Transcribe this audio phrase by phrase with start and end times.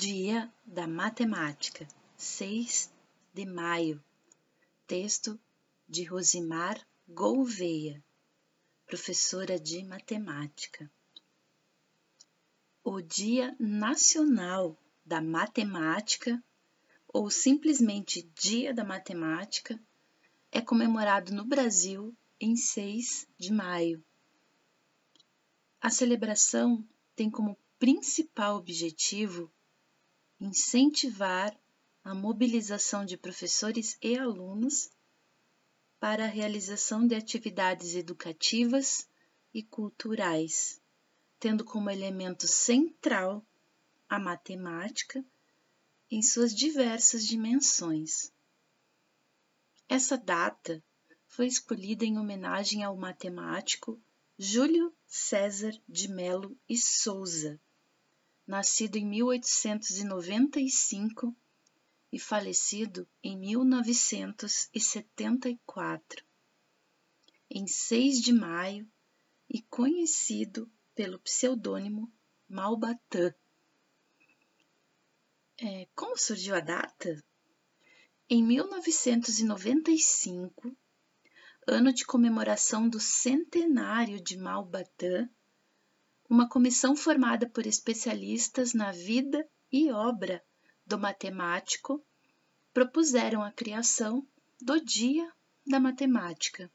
[0.00, 1.84] Dia da Matemática,
[2.16, 2.88] 6
[3.34, 4.00] de maio.
[4.86, 5.36] Texto
[5.88, 8.00] de Rosimar Gouveia,
[8.86, 10.88] professora de matemática.
[12.84, 16.40] O Dia Nacional da Matemática,
[17.08, 19.82] ou simplesmente Dia da Matemática,
[20.52, 24.04] é comemorado no Brasil em 6 de maio.
[25.80, 29.52] A celebração tem como principal objetivo
[30.40, 31.58] incentivar
[32.04, 34.90] a mobilização de professores e alunos
[36.00, 39.08] para a realização de atividades educativas
[39.52, 40.80] e culturais,
[41.40, 43.44] tendo como elemento central
[44.08, 45.24] a matemática
[46.10, 48.32] em suas diversas dimensões.
[49.88, 50.82] Essa data
[51.26, 54.00] foi escolhida em homenagem ao matemático
[54.38, 57.60] Júlio César de Melo e Souza,
[58.48, 61.36] nascido em 1895
[62.10, 66.24] e falecido em 1974,
[67.50, 68.90] em 6 de maio
[69.50, 72.10] e conhecido pelo pseudônimo
[72.48, 73.34] Malbatã.
[75.58, 77.22] É, como surgiu a data?
[78.30, 80.74] Em 1995,
[81.66, 85.28] ano de comemoração do centenário de Malbatã,
[86.28, 90.44] uma comissão formada por especialistas na vida e obra
[90.86, 92.04] do matemático
[92.72, 94.26] propuseram a criação
[94.60, 95.30] do Dia
[95.66, 96.70] da Matemática.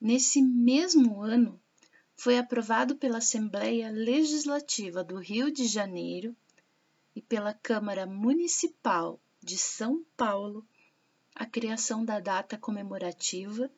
[0.00, 1.60] Nesse mesmo ano,
[2.16, 6.36] foi aprovado pela Assembleia Legislativa do Rio de Janeiro
[7.14, 10.66] e pela Câmara Municipal de São Paulo
[11.34, 13.70] a criação da data comemorativa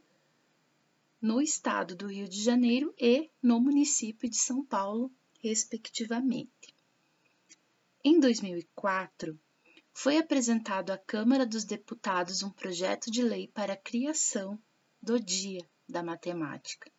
[1.24, 6.76] no estado do Rio de Janeiro e no município de São Paulo, respectivamente.
[8.04, 9.40] Em 2004,
[9.90, 14.62] foi apresentado à Câmara dos Deputados um projeto de lei para a criação
[15.00, 16.92] do Dia da Matemática.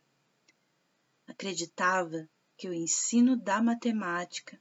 [1.26, 4.58] Acreditava que o ensino da matemática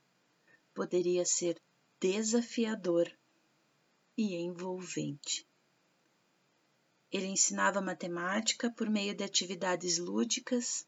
[0.73, 1.57] poderia ser
[1.97, 3.09] desafiador
[4.17, 5.47] e envolvente.
[7.09, 10.85] Ele ensinava matemática por meio de atividades lúdicas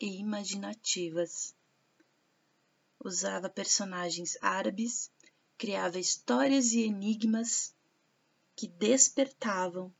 [0.00, 1.54] e imaginativas.
[3.04, 5.10] Usava personagens árabes,
[5.58, 7.74] criava histórias e enigmas
[8.60, 9.90] que despertavam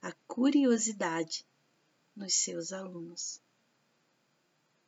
[0.00, 1.44] a curiosidade
[2.16, 3.38] nos seus alunos.